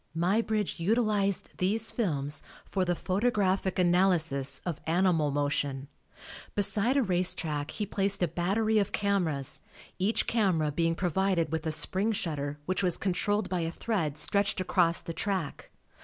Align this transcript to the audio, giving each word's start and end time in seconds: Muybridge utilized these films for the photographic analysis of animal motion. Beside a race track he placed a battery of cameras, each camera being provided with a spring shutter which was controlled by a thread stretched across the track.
Muybridge 0.17 0.79
utilized 0.79 1.51
these 1.59 1.91
films 1.91 2.41
for 2.65 2.83
the 2.83 2.95
photographic 2.95 3.77
analysis 3.77 4.59
of 4.65 4.81
animal 4.87 5.29
motion. 5.29 5.89
Beside 6.55 6.97
a 6.97 7.03
race 7.03 7.35
track 7.35 7.69
he 7.69 7.85
placed 7.85 8.23
a 8.23 8.27
battery 8.27 8.79
of 8.79 8.91
cameras, 8.91 9.61
each 9.99 10.25
camera 10.25 10.71
being 10.71 10.95
provided 10.95 11.51
with 11.51 11.67
a 11.67 11.71
spring 11.71 12.11
shutter 12.13 12.57
which 12.65 12.81
was 12.81 12.97
controlled 12.97 13.47
by 13.47 13.59
a 13.59 13.69
thread 13.69 14.17
stretched 14.17 14.59
across 14.59 15.01
the 15.01 15.13
track. 15.13 15.69